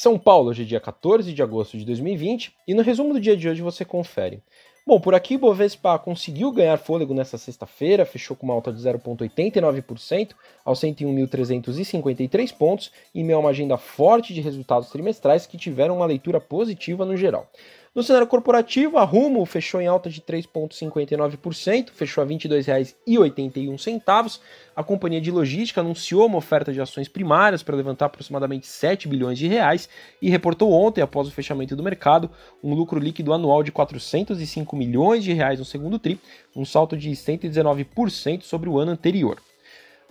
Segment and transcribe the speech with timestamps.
[0.00, 3.36] São Paulo, hoje é dia 14 de agosto de 2020 e no resumo do dia
[3.36, 4.40] de hoje você confere.
[4.86, 10.34] Bom, por aqui Bovespa conseguiu ganhar fôlego nesta sexta-feira, fechou com uma alta de 0,89%
[10.64, 16.06] aos 101.353 pontos, e meio a uma agenda forte de resultados trimestrais que tiveram uma
[16.06, 17.50] leitura positiva no geral.
[17.98, 24.38] No cenário corporativo, a Rumo fechou em alta de 3,59%, fechou a R$ 22,81.
[24.76, 29.36] A companhia de logística anunciou uma oferta de ações primárias para levantar aproximadamente 7 bilhões
[29.36, 29.88] de reais
[30.22, 32.30] e reportou ontem, após o fechamento do mercado,
[32.62, 36.20] um lucro líquido anual de 405 milhões de reais no segundo tri,
[36.54, 39.42] um salto de 119% sobre o ano anterior.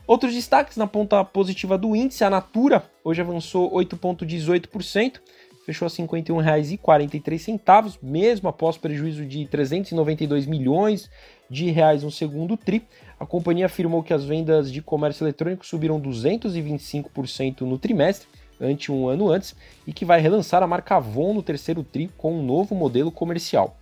[0.06, 5.20] Outros destaques na ponta positiva do índice, a Natura hoje avançou 8,18%,
[5.68, 11.10] fechou a R$ 51,43, mesmo após prejuízo de 392 milhões
[11.50, 12.88] de reais no segundo tri.
[13.20, 18.30] A companhia afirmou que as vendas de comércio eletrônico subiram 225% no trimestre,
[18.62, 19.54] ante um ano antes,
[19.86, 23.78] e que vai relançar a marca Avon no terceiro tri com um novo modelo comercial.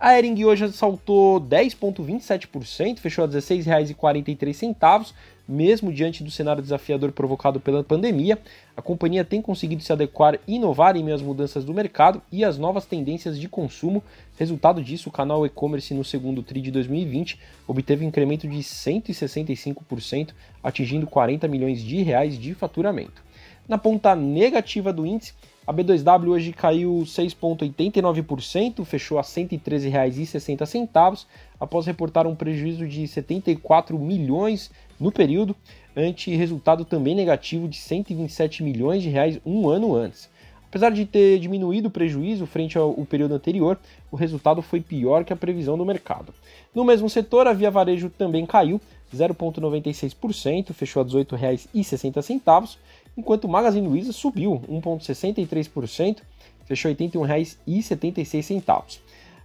[0.00, 5.12] A Ering hoje saltou 10,27%, fechou a R$ 16,43,
[5.48, 8.38] mesmo diante do cenário desafiador provocado pela pandemia.
[8.76, 12.44] A companhia tem conseguido se adequar e inovar em meio às mudanças do mercado e
[12.44, 14.04] às novas tendências de consumo.
[14.36, 20.34] Resultado disso, o canal e-commerce no segundo TRI de 2020 obteve um incremento de 165%,
[20.62, 23.22] atingindo 40 milhões de reais de faturamento.
[23.66, 25.32] Na ponta negativa do índice,
[25.68, 31.26] a B2W hoje caiu 6,89%, fechou a R$ 113,60,
[31.60, 35.54] após reportar um prejuízo de 74 milhões no período,
[35.94, 40.30] ante resultado também negativo de 127 milhões de reais um ano antes.
[40.70, 43.78] Apesar de ter diminuído o prejuízo frente ao período anterior,
[44.10, 46.32] o resultado foi pior que a previsão do mercado.
[46.74, 48.80] No mesmo setor, a Via Varejo também caiu
[49.14, 52.76] 0,96%, fechou a R$ 18,60,
[53.18, 56.18] enquanto o Magazine Luiza subiu 1,63%,
[56.64, 59.00] fechou R$ 81,76.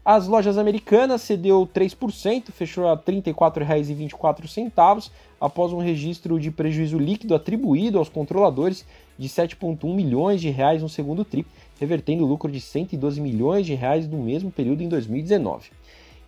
[0.05, 7.33] As lojas americanas cedeu 3%, fechou a R$ 34,24, após um registro de prejuízo líquido
[7.33, 8.85] atribuído aos controladores
[9.17, 11.45] de 7,1 milhões de reais no segundo tri,
[11.79, 15.71] revertendo o lucro de 112 milhões de reais no mesmo período em 2019.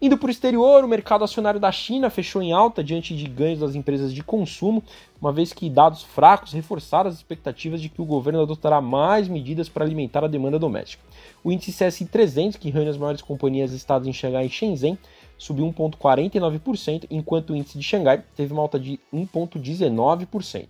[0.05, 3.61] Indo para o exterior, o mercado acionário da China fechou em alta diante de ganhos
[3.61, 4.83] das empresas de consumo,
[5.19, 9.67] uma vez que dados fracos reforçaram as expectativas de que o governo adotará mais medidas
[9.67, 11.03] para alimentar a demanda doméstica.
[11.43, 14.95] O índice CSI 300, que reúne as maiores companhias listadas em Xangai e Shenzhen,
[15.39, 20.67] subiu 1,49%, enquanto o índice de Xangai teve uma alta de 1,19%.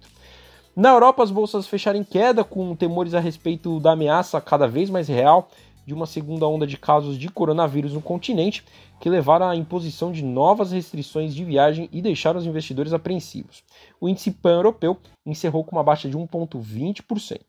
[0.74, 4.90] Na Europa, as bolsas fecharam em queda, com temores a respeito da ameaça cada vez
[4.90, 5.50] mais real
[5.86, 8.64] de uma segunda onda de casos de coronavírus no continente,
[9.00, 13.64] que levaram à imposição de novas restrições de viagem e deixaram os investidores apreensivos.
[14.00, 17.42] O índice pan-europeu encerrou com uma baixa de 1,20%.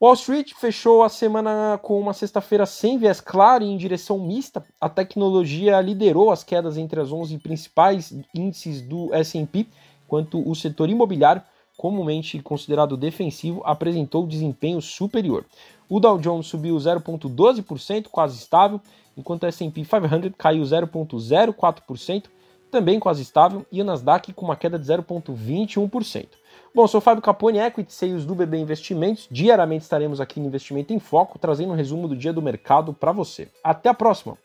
[0.00, 4.64] Wall Street fechou a semana com uma sexta-feira sem viés claro e em direção mista.
[4.80, 9.66] A tecnologia liderou as quedas entre as 11 principais índices do S&P,
[10.04, 11.42] enquanto o setor imobiliário,
[11.84, 15.44] comumente considerado defensivo, apresentou desempenho superior.
[15.86, 18.80] O Dow Jones subiu 0,12%, quase estável,
[19.14, 22.24] enquanto o S&P 500 caiu 0,04%,
[22.70, 26.28] também quase estável, e o Nasdaq com uma queda de 0,21%.
[26.74, 29.28] Bom, sou Fábio Capone, Equity Sales do BB Investimentos.
[29.30, 33.12] Diariamente estaremos aqui no Investimento em Foco, trazendo um resumo do dia do mercado para
[33.12, 33.48] você.
[33.62, 34.38] Até a próxima!